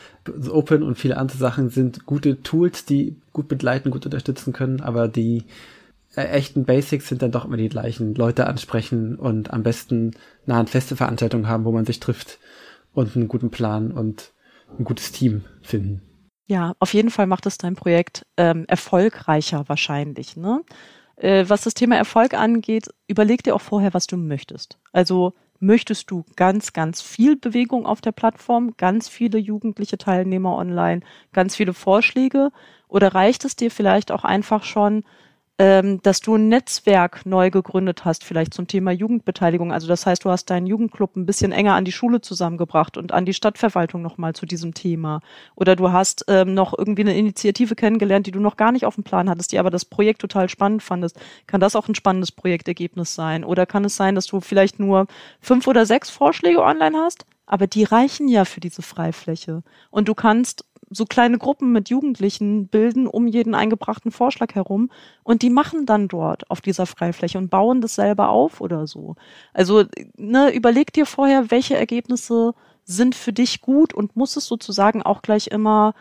[0.51, 5.07] Open und viele andere Sachen sind gute Tools, die gut begleiten, gut unterstützen können, aber
[5.07, 5.44] die
[6.16, 8.14] äh, echten Basics sind dann doch immer die gleichen.
[8.14, 10.12] Leute ansprechen und am besten
[10.47, 12.38] nah an feste Veranstaltungen haben, wo man sich trifft
[12.94, 14.33] und einen guten Plan und
[14.79, 16.01] ein gutes Team finden.
[16.47, 20.37] Ja, auf jeden Fall macht es dein Projekt ähm, erfolgreicher wahrscheinlich.
[20.37, 20.62] Ne?
[21.16, 24.79] Äh, was das Thema Erfolg angeht, überleg dir auch vorher, was du möchtest.
[24.92, 31.00] Also möchtest du ganz, ganz viel Bewegung auf der Plattform, ganz viele jugendliche Teilnehmer online,
[31.33, 32.50] ganz viele Vorschläge?
[32.88, 35.05] Oder reicht es dir vielleicht auch einfach schon,
[35.58, 39.72] ähm, dass du ein Netzwerk neu gegründet hast, vielleicht zum Thema Jugendbeteiligung.
[39.72, 43.12] Also das heißt, du hast deinen Jugendclub ein bisschen enger an die Schule zusammengebracht und
[43.12, 45.20] an die Stadtverwaltung nochmal zu diesem Thema.
[45.54, 48.96] Oder du hast ähm, noch irgendwie eine Initiative kennengelernt, die du noch gar nicht auf
[48.96, 51.20] dem Plan hattest, die aber das Projekt total spannend fandest.
[51.46, 53.44] Kann das auch ein spannendes Projektergebnis sein?
[53.44, 55.06] Oder kann es sein, dass du vielleicht nur
[55.40, 57.26] fünf oder sechs Vorschläge online hast?
[57.46, 59.62] Aber die reichen ja für diese Freifläche.
[59.90, 64.90] Und du kannst so kleine Gruppen mit Jugendlichen bilden um jeden eingebrachten Vorschlag herum
[65.23, 69.16] und die machen dann dort auf dieser Freifläche und bauen das selber auf oder so.
[69.53, 69.85] Also
[70.16, 75.23] ne, überleg dir vorher, welche Ergebnisse sind für dich gut und muss es sozusagen auch
[75.23, 75.94] gleich immer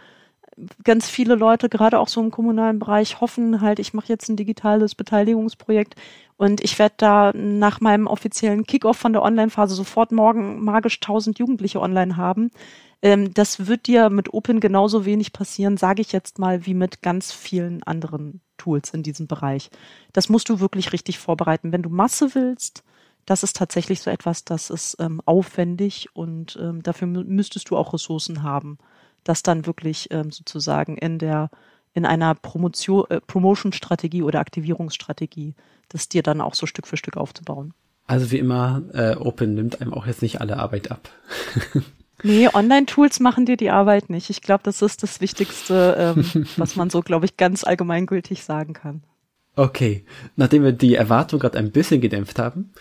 [0.83, 4.35] ganz viele Leute, gerade auch so im kommunalen Bereich, hoffen halt, ich mache jetzt ein
[4.35, 5.95] digitales Beteiligungsprojekt
[6.37, 11.39] und ich werde da nach meinem offiziellen Kickoff von der Online-Phase sofort morgen magisch tausend
[11.39, 12.51] Jugendliche online haben.
[13.03, 17.01] Ähm, das wird dir mit Open genauso wenig passieren, sage ich jetzt mal, wie mit
[17.01, 19.69] ganz vielen anderen Tools in diesem Bereich.
[20.13, 21.73] Das musst du wirklich richtig vorbereiten.
[21.73, 22.83] Wenn du Masse willst,
[23.25, 27.93] das ist tatsächlich so etwas, das ist ähm, aufwendig und ähm, dafür müsstest du auch
[27.93, 28.77] Ressourcen haben,
[29.25, 31.49] das dann wirklich ähm, sozusagen in der
[31.95, 35.53] in einer Promotion, äh, Promotion-Strategie oder Aktivierungsstrategie,
[35.89, 37.73] das dir dann auch so Stück für Stück aufzubauen.
[38.07, 41.09] Also wie immer, äh, Open nimmt einem auch jetzt nicht alle Arbeit ab.
[42.21, 44.29] Nee, Online-Tools machen dir die Arbeit nicht.
[44.29, 48.73] Ich glaube, das ist das Wichtigste, ähm, was man so, glaube ich, ganz allgemeingültig sagen
[48.73, 49.03] kann.
[49.55, 52.71] Okay, nachdem wir die Erwartung gerade ein bisschen gedämpft haben,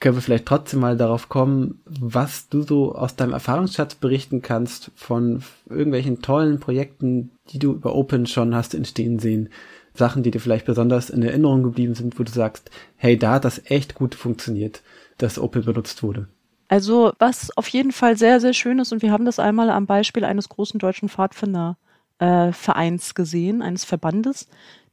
[0.00, 4.90] können wir vielleicht trotzdem mal darauf kommen, was du so aus deinem Erfahrungsschatz berichten kannst
[4.96, 9.50] von irgendwelchen tollen Projekten, die du über Open schon hast entstehen sehen.
[9.92, 13.44] Sachen, die dir vielleicht besonders in Erinnerung geblieben sind, wo du sagst, hey, da hat
[13.44, 14.82] das echt gut funktioniert,
[15.18, 16.28] dass Open benutzt wurde.
[16.70, 19.86] Also was auf jeden Fall sehr, sehr schön ist, und wir haben das einmal am
[19.86, 24.46] Beispiel eines großen deutschen Pfadfindervereins äh, gesehen, eines Verbandes,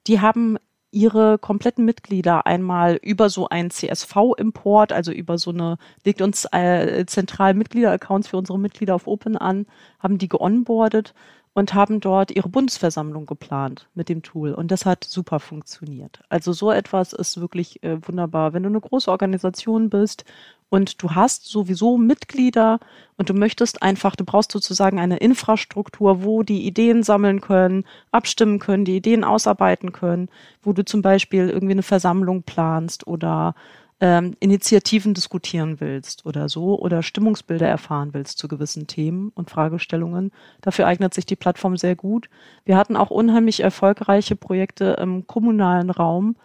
[0.07, 0.57] die haben
[0.89, 7.05] ihre kompletten Mitglieder einmal über so einen CSV-Import, also über so eine, legt uns äh,
[7.05, 9.67] zentral Mitglieder-Accounts für unsere Mitglieder auf Open an,
[9.99, 11.13] haben die geonboardet
[11.53, 14.53] und haben dort ihre Bundesversammlung geplant mit dem Tool.
[14.53, 16.21] Und das hat super funktioniert.
[16.29, 18.53] Also so etwas ist wirklich äh, wunderbar.
[18.53, 20.25] Wenn du eine große Organisation bist
[20.69, 22.79] und du hast sowieso Mitglieder
[23.15, 28.59] und du möchtest einfach, du brauchst sozusagen eine Infrastruktur, wo die Ideen sammeln können, abstimmen
[28.59, 30.29] können, die Ideen ausarbeiten können,
[30.61, 33.55] wo du zum Beispiel irgendwie eine Versammlung planst oder
[33.99, 40.31] ähm, Initiativen diskutieren willst oder so oder Stimmungsbilder erfahren willst zu gewissen Themen und Fragestellungen.
[40.61, 42.29] Dafür eignet sich die Plattform sehr gut.
[42.65, 46.35] Wir hatten auch unheimlich erfolgreiche Projekte im kommunalen Raum,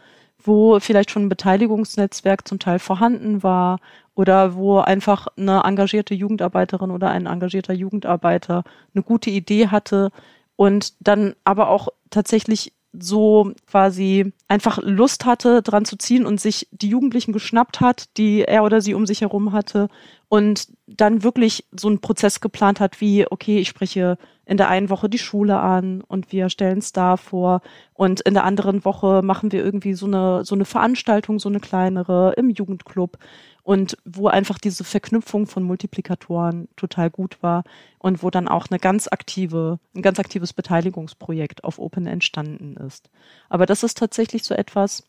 [0.45, 3.79] wo vielleicht schon ein Beteiligungsnetzwerk zum Teil vorhanden war
[4.15, 10.11] oder wo einfach eine engagierte Jugendarbeiterin oder ein engagierter Jugendarbeiter eine gute Idee hatte
[10.57, 16.69] und dann aber auch tatsächlich so quasi einfach Lust hatte, dran zu ziehen und sich
[16.71, 19.89] die Jugendlichen geschnappt hat, die er oder sie um sich herum hatte
[20.29, 24.91] und dann wirklich so einen Prozess geplant hat, wie, okay, ich spreche in der einen
[24.91, 27.63] Woche die Schule an und wir stellen es da vor
[27.95, 31.61] und in der anderen Woche machen wir irgendwie so eine, so eine Veranstaltung, so eine
[31.61, 33.19] kleinere im Jugendclub
[33.63, 37.65] und wo einfach diese Verknüpfung von Multiplikatoren total gut war
[37.99, 43.09] und wo dann auch eine ganz aktive, ein ganz aktives Beteiligungsprojekt auf Open entstanden ist.
[43.49, 45.05] Aber das ist tatsächlich so etwas,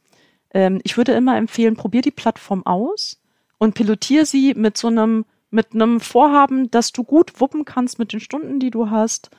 [0.53, 3.19] ähm, ich würde immer empfehlen, probier die Plattform aus
[3.57, 8.13] und pilotier sie mit so einem, mit einem Vorhaben, dass du gut wuppen kannst mit
[8.13, 9.31] den Stunden, die du hast,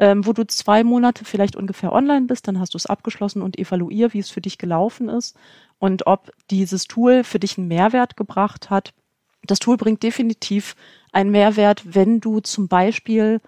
[0.00, 3.58] ähm, wo du zwei Monate vielleicht ungefähr online bist, dann hast du es abgeschlossen und
[3.58, 5.36] evaluier, wie es für dich gelaufen ist
[5.78, 8.94] und ob dieses Tool für dich einen Mehrwert gebracht hat.
[9.42, 10.74] Das Tool bringt definitiv
[11.12, 13.42] einen Mehrwert, wenn du zum Beispiel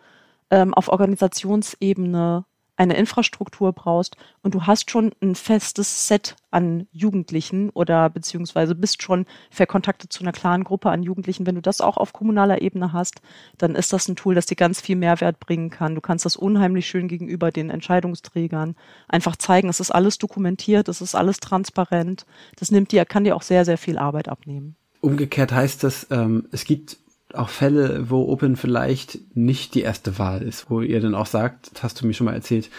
[0.51, 2.45] ähm, auf Organisationsebene
[2.77, 9.03] eine Infrastruktur brauchst und du hast schon ein festes Set an Jugendlichen oder beziehungsweise bist
[9.03, 12.93] schon verkontaktet zu einer klaren Gruppe an Jugendlichen, wenn du das auch auf kommunaler Ebene
[12.93, 13.21] hast,
[13.59, 15.95] dann ist das ein Tool, das dir ganz viel Mehrwert bringen kann.
[15.95, 18.75] Du kannst das unheimlich schön gegenüber den Entscheidungsträgern
[19.09, 19.69] einfach zeigen.
[19.69, 22.27] Es ist alles dokumentiert, es ist alles transparent.
[22.57, 24.77] Das nimmt dir, kann dir auch sehr, sehr viel Arbeit abnehmen.
[25.01, 26.99] Umgekehrt heißt das, ähm, es gibt
[27.35, 31.71] auch Fälle, wo Open vielleicht nicht die erste Wahl ist, wo ihr dann auch sagt,
[31.75, 32.71] das hast du mir schon mal erzählt,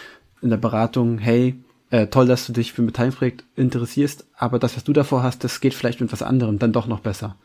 [0.42, 1.54] in der Beratung, hey,
[1.90, 5.44] äh, toll, dass du dich für ein Beteiligungsprojekt interessierst, aber das, was du davor hast,
[5.44, 7.36] das geht vielleicht mit was anderem dann doch noch besser.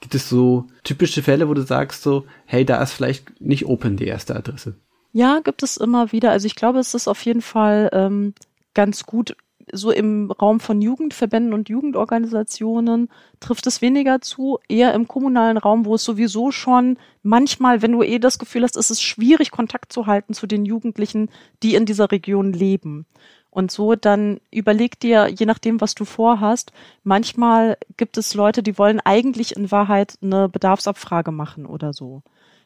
[0.00, 3.96] Gibt es so typische Fälle, wo du sagst so, hey, da ist vielleicht nicht Open
[3.96, 4.74] die erste Adresse?
[5.12, 6.30] Ja, gibt es immer wieder.
[6.30, 8.34] Also ich glaube, es ist auf jeden Fall ähm,
[8.74, 9.36] ganz gut,
[9.72, 13.08] so im Raum von Jugendverbänden und Jugendorganisationen
[13.40, 18.02] trifft es weniger zu, eher im kommunalen Raum, wo es sowieso schon manchmal, wenn du
[18.02, 21.30] eh das Gefühl hast, ist es schwierig, Kontakt zu halten zu den Jugendlichen,
[21.62, 23.06] die in dieser Region leben.
[23.50, 26.72] Und so dann überleg dir, je nachdem, was du vorhast,
[27.04, 32.22] manchmal gibt es Leute, die wollen eigentlich in Wahrheit eine Bedarfsabfrage machen oder so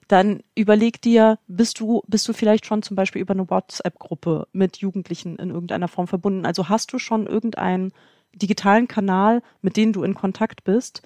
[0.09, 4.79] dann überleg dir, bist du, bist du vielleicht schon zum Beispiel über eine WhatsApp-Gruppe mit
[4.79, 6.47] Jugendlichen in irgendeiner Form verbunden?
[6.47, 7.93] Also hast du schon irgendeinen
[8.35, 11.03] digitalen Kanal, mit dem du in Kontakt bist,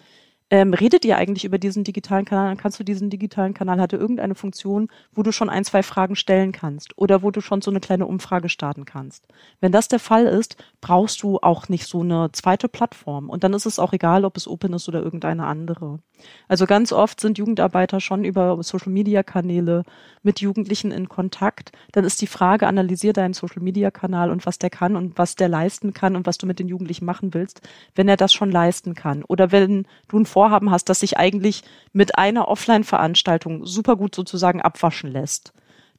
[0.52, 3.94] ähm, redet ihr eigentlich über diesen digitalen Kanal, dann kannst du diesen digitalen Kanal, hat
[3.94, 7.62] er irgendeine Funktion, wo du schon ein, zwei Fragen stellen kannst oder wo du schon
[7.62, 9.26] so eine kleine Umfrage starten kannst.
[9.60, 13.30] Wenn das der Fall ist, brauchst du auch nicht so eine zweite Plattform.
[13.30, 16.00] Und dann ist es auch egal, ob es Open ist oder irgendeine andere.
[16.48, 19.84] Also ganz oft sind Jugendarbeiter schon über Social-Media-Kanäle
[20.22, 21.72] mit Jugendlichen in Kontakt.
[21.92, 25.94] Dann ist die Frage, analysier deinen Social-Media-Kanal und was der kann und was der leisten
[25.94, 27.62] kann und was du mit den Jugendlichen machen willst,
[27.94, 29.24] wenn er das schon leisten kann.
[29.24, 34.60] Oder wenn du ein Vorhaben hast, das sich eigentlich mit einer Offline-Veranstaltung super gut sozusagen
[34.60, 35.52] abwaschen lässt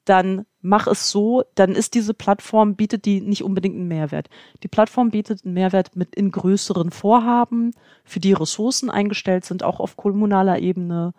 [0.05, 4.29] dann mach es so, dann ist diese Plattform, bietet die nicht unbedingt einen Mehrwert.
[4.61, 7.71] Die Plattform bietet einen Mehrwert mit in größeren Vorhaben,
[8.03, 11.13] für die Ressourcen eingestellt sind, auch auf kommunaler Ebene,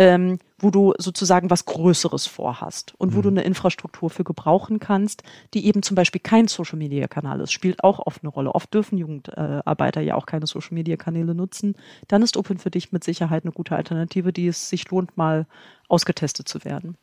[0.00, 3.22] ähm, wo du sozusagen was Größeres vorhast und wo mhm.
[3.22, 8.06] du eine Infrastruktur für gebrauchen kannst, die eben zum Beispiel kein Social-Media-Kanal ist, spielt auch
[8.06, 8.54] oft eine Rolle.
[8.54, 11.76] Oft dürfen Jugendarbeiter ja auch keine Social-Media-Kanäle nutzen.
[12.08, 15.46] Dann ist Open für dich mit Sicherheit eine gute Alternative, die es sich lohnt, mal
[15.88, 16.96] ausgetestet zu werden.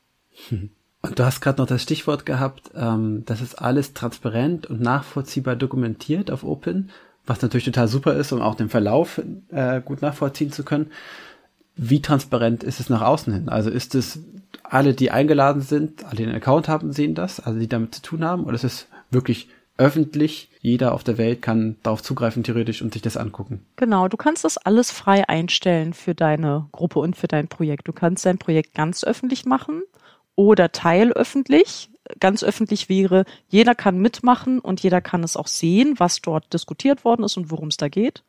[0.49, 0.71] Mhm.
[1.03, 5.55] Und du hast gerade noch das Stichwort gehabt, ähm, das ist alles transparent und nachvollziehbar
[5.55, 6.89] dokumentiert auf Open,
[7.23, 10.91] was natürlich total super ist, um auch den Verlauf äh, gut nachvollziehen zu können.
[11.78, 13.50] Wie transparent ist es nach außen hin?
[13.50, 14.20] Also ist es
[14.63, 18.02] alle, die eingeladen sind, alle, die einen Account haben, sehen das, also die damit zu
[18.02, 20.50] tun haben, oder ist es wirklich öffentlich.
[20.60, 23.66] Jeder auf der Welt kann darauf zugreifen, theoretisch, und sich das angucken.
[23.76, 27.88] Genau, du kannst das alles frei einstellen für deine Gruppe und für dein Projekt.
[27.88, 29.84] Du kannst dein Projekt ganz öffentlich machen
[30.36, 31.90] oder teilöffentlich.
[32.20, 37.04] Ganz öffentlich wäre, jeder kann mitmachen und jeder kann es auch sehen, was dort diskutiert
[37.04, 38.24] worden ist und worum es da geht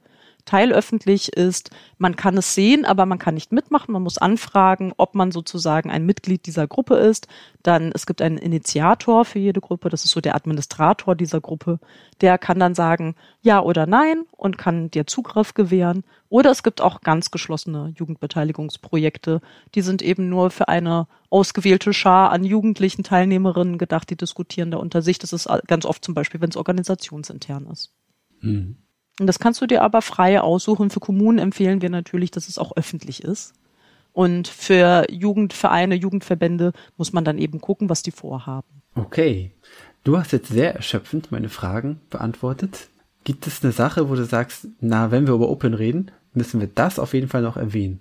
[0.49, 3.93] teilöffentlich ist, man kann es sehen, aber man kann nicht mitmachen.
[3.93, 7.29] Man muss anfragen, ob man sozusagen ein Mitglied dieser Gruppe ist.
[7.63, 11.81] Dann, es gibt einen Initiator für jede Gruppe, das ist so der Administrator dieser Gruppe.
[12.23, 16.03] Der kann dann sagen, ja oder nein und kann dir Zugriff gewähren.
[16.31, 19.43] Oder es gibt auch ganz geschlossene Jugendbeteiligungsprojekte.
[19.75, 24.79] Die sind eben nur für eine ausgewählte Schar an jugendlichen Teilnehmerinnen gedacht, die diskutieren da
[24.79, 25.19] unter sich.
[25.19, 27.93] Das ist ganz oft zum Beispiel, wenn es organisationsintern ist.
[28.41, 28.79] Mhm.
[29.19, 30.91] Und das kannst du dir aber frei aussuchen.
[30.91, 33.53] Für Kommunen empfehlen wir natürlich, dass es auch öffentlich ist.
[34.13, 38.83] Und für Jugendvereine, Jugendverbände muss man dann eben gucken, was die vorhaben.
[38.95, 39.53] Okay.
[40.05, 42.89] Du hast jetzt sehr erschöpfend meine Fragen beantwortet.
[43.25, 46.69] Gibt es eine Sache, wo du sagst, na, wenn wir über Open reden, müssen wir
[46.69, 48.01] das auf jeden Fall noch erwähnen?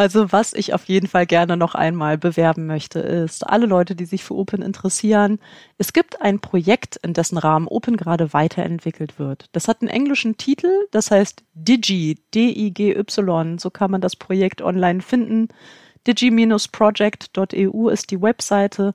[0.00, 4.06] Also was ich auf jeden Fall gerne noch einmal bewerben möchte, ist alle Leute, die
[4.06, 5.38] sich für Open interessieren.
[5.76, 9.50] Es gibt ein Projekt, in dessen Rahmen Open gerade weiterentwickelt wird.
[9.52, 15.02] Das hat einen englischen Titel, das heißt Digi, D-I-G-Y, so kann man das Projekt online
[15.02, 15.48] finden.
[16.06, 18.94] Digi-project.eu ist die Webseite.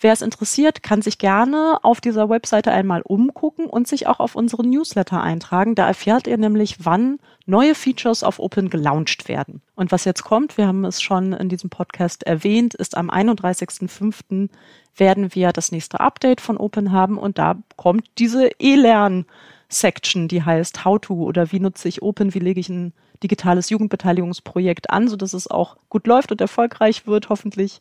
[0.00, 4.34] Wer es interessiert, kann sich gerne auf dieser Webseite einmal umgucken und sich auch auf
[4.34, 5.74] unseren Newsletter eintragen.
[5.74, 9.62] Da erfährt ihr nämlich, wann neue Features auf Open gelauncht werden.
[9.74, 14.48] Und was jetzt kommt, wir haben es schon in diesem Podcast erwähnt, ist am 31.05.
[14.96, 19.26] werden wir das nächste Update von Open haben und da kommt diese E-Lern
[19.68, 23.70] Section, die heißt How to oder wie nutze ich Open, wie lege ich ein digitales
[23.70, 27.80] Jugendbeteiligungsprojekt an, so dass es auch gut läuft und erfolgreich wird, hoffentlich.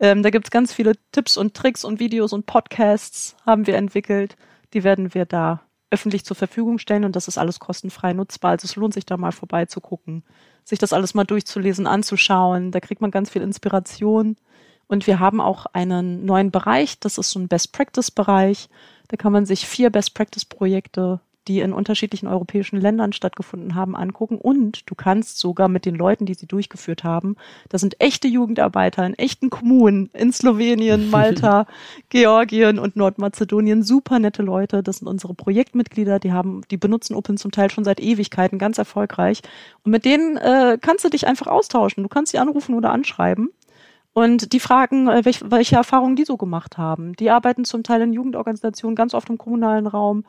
[0.00, 4.36] Ähm, da gibt's ganz viele Tipps und Tricks und Videos und Podcasts haben wir entwickelt.
[4.74, 8.52] Die werden wir da öffentlich zur Verfügung stellen und das ist alles kostenfrei nutzbar.
[8.52, 10.22] Also es lohnt sich da mal vorbeizugucken,
[10.64, 12.70] sich das alles mal durchzulesen, anzuschauen.
[12.70, 14.36] Da kriegt man ganz viel Inspiration.
[14.86, 18.68] Und wir haben auch einen neuen Bereich, das ist so ein Best Practice Bereich.
[19.08, 23.96] Da kann man sich vier Best Practice Projekte die in unterschiedlichen europäischen Ländern stattgefunden haben,
[23.96, 24.38] angucken.
[24.38, 27.36] Und du kannst sogar mit den Leuten, die sie durchgeführt haben,
[27.68, 31.66] das sind echte Jugendarbeiter in echten Kommunen in Slowenien, Malta,
[32.10, 34.82] Georgien und Nordmazedonien, super nette Leute.
[34.82, 38.78] Das sind unsere Projektmitglieder, die haben, die benutzen Open zum Teil schon seit Ewigkeiten, ganz
[38.78, 39.40] erfolgreich.
[39.84, 42.02] Und mit denen äh, kannst du dich einfach austauschen.
[42.02, 43.50] Du kannst sie anrufen oder anschreiben.
[44.12, 47.14] Und die fragen, äh, welche, welche Erfahrungen die so gemacht haben.
[47.14, 50.24] Die arbeiten zum Teil in Jugendorganisationen, ganz oft im kommunalen Raum.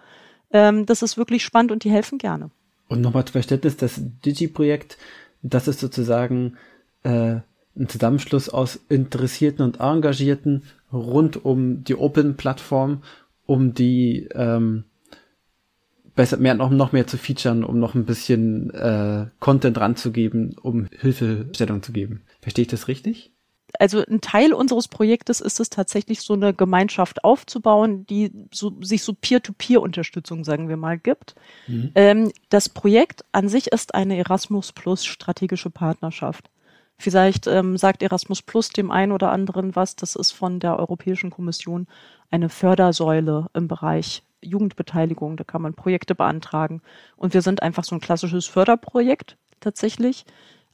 [0.51, 2.49] Ähm, das ist wirklich spannend und die helfen gerne.
[2.88, 4.97] Und nochmal zum Verständnis, das Digi-Projekt,
[5.41, 6.57] das ist sozusagen
[7.03, 7.38] äh,
[7.75, 13.03] ein Zusammenschluss aus Interessierten und Engagierten rund um die Open-Plattform,
[13.45, 14.85] um die ähm,
[16.15, 20.88] besser mehr noch, noch mehr zu featuren, um noch ein bisschen äh, Content ranzugeben, um
[20.91, 22.23] Hilfestellung zu geben.
[22.41, 23.31] Verstehe ich das richtig?
[23.77, 29.03] Also ein Teil unseres Projektes ist es tatsächlich so eine Gemeinschaft aufzubauen, die so, sich
[29.03, 31.36] so Peer-to-Peer-Unterstützung, sagen wir mal, gibt.
[31.67, 31.91] Mhm.
[31.95, 36.49] Ähm, das Projekt an sich ist eine Erasmus Plus strategische Partnerschaft.
[36.97, 39.95] Vielleicht ähm, sagt Erasmus Plus dem einen oder anderen was.
[39.95, 41.88] Das ist von der Europäischen Kommission
[42.29, 45.38] eine Fördersäule im Bereich Jugendbeteiligung.
[45.38, 46.82] Da kann man Projekte beantragen.
[47.15, 50.25] Und wir sind einfach so ein klassisches Förderprojekt tatsächlich.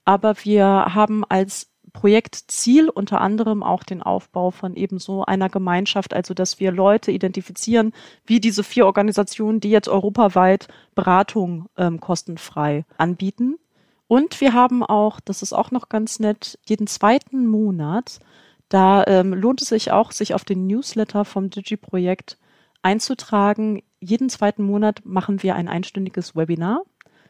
[0.03, 6.33] Aber wir haben als Projektziel unter anderem auch den Aufbau von ebenso einer Gemeinschaft, also
[6.33, 7.93] dass wir Leute identifizieren,
[8.25, 13.55] wie diese vier Organisationen, die jetzt europaweit Beratung ähm, kostenfrei anbieten.
[14.07, 18.19] Und wir haben auch, das ist auch noch ganz nett, jeden zweiten Monat,
[18.67, 22.37] da ähm, lohnt es sich auch, sich auf den Newsletter vom Digi-Projekt
[22.81, 23.83] einzutragen.
[24.01, 26.81] Jeden zweiten Monat machen wir ein einstündiges Webinar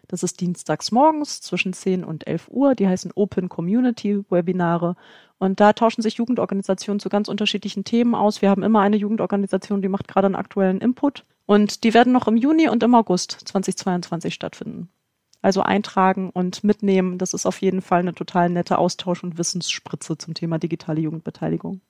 [0.07, 2.75] das ist dienstags morgens zwischen 10 und 11 Uhr.
[2.75, 4.95] Die heißen Open Community Webinare.
[5.37, 8.41] Und da tauschen sich Jugendorganisationen zu ganz unterschiedlichen Themen aus.
[8.41, 11.25] Wir haben immer eine Jugendorganisation, die macht gerade einen aktuellen Input.
[11.45, 14.89] Und die werden noch im Juni und im August 2022 stattfinden.
[15.41, 17.17] Also eintragen und mitnehmen.
[17.17, 21.81] Das ist auf jeden Fall eine total nette Austausch- und Wissensspritze zum Thema digitale Jugendbeteiligung.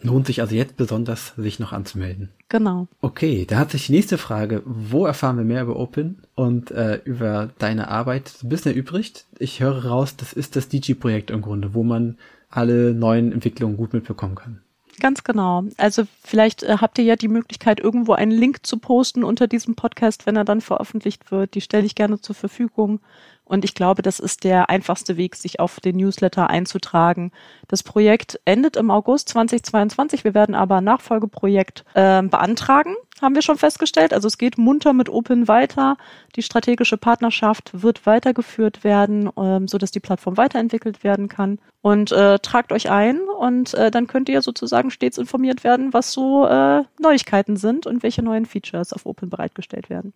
[0.00, 2.28] Lohnt sich also jetzt besonders, sich noch anzumelden.
[2.48, 2.86] Genau.
[3.00, 7.00] Okay, da hat sich die nächste Frage, wo erfahren wir mehr über Open und äh,
[7.04, 9.24] über deine Arbeit ein bisschen erübrigt?
[9.38, 12.16] Ich höre raus, das ist das DG-Projekt im Grunde, wo man
[12.48, 14.60] alle neuen Entwicklungen gut mitbekommen kann.
[15.00, 15.64] Ganz genau.
[15.76, 19.74] Also vielleicht äh, habt ihr ja die Möglichkeit, irgendwo einen Link zu posten unter diesem
[19.74, 21.54] Podcast, wenn er dann veröffentlicht wird.
[21.54, 23.00] Die stelle ich gerne zur Verfügung.
[23.48, 27.32] Und ich glaube, das ist der einfachste Weg, sich auf den Newsletter einzutragen.
[27.66, 30.22] Das Projekt endet im August 2022.
[30.22, 34.12] Wir werden aber ein Nachfolgeprojekt äh, beantragen, haben wir schon festgestellt.
[34.12, 35.96] Also es geht munter mit Open weiter.
[36.36, 41.58] Die strategische Partnerschaft wird weitergeführt werden, ähm, so dass die Plattform weiterentwickelt werden kann.
[41.80, 46.12] Und äh, tragt euch ein und äh, dann könnt ihr sozusagen stets informiert werden, was
[46.12, 50.12] so äh, Neuigkeiten sind und welche neuen Features auf Open bereitgestellt werden.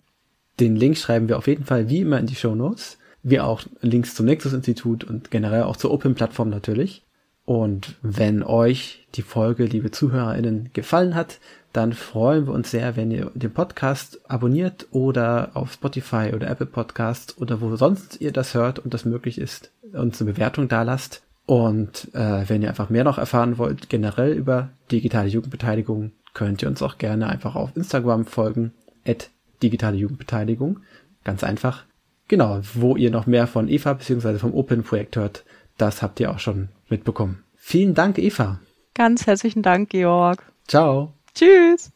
[0.60, 3.62] Den Link schreiben wir auf jeden Fall wie immer in die Show Notes wie auch
[3.80, 7.04] Links zum Nexus-Institut und generell auch zur Open-Plattform natürlich.
[7.44, 11.38] Und wenn euch die Folge, liebe ZuhörerInnen, gefallen hat,
[11.72, 16.66] dann freuen wir uns sehr, wenn ihr den Podcast abonniert oder auf Spotify oder Apple
[16.66, 20.82] Podcast oder wo sonst ihr das hört und das möglich ist, uns eine Bewertung da
[20.82, 21.22] lasst.
[21.46, 26.68] Und äh, wenn ihr einfach mehr noch erfahren wollt, generell über digitale Jugendbeteiligung, könnt ihr
[26.68, 28.72] uns auch gerne einfach auf Instagram folgen,
[29.06, 29.30] at
[29.62, 30.80] digitale Jugendbeteiligung.
[31.24, 31.84] Ganz einfach.
[32.32, 34.38] Genau, wo ihr noch mehr von Eva bzw.
[34.38, 35.44] vom Open-Projekt hört,
[35.76, 37.44] das habt ihr auch schon mitbekommen.
[37.56, 38.58] Vielen Dank, Eva.
[38.94, 40.42] Ganz herzlichen Dank, Georg.
[40.66, 41.12] Ciao.
[41.34, 41.92] Tschüss.